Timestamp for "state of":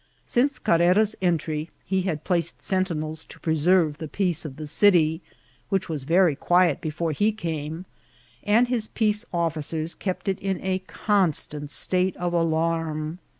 11.69-12.33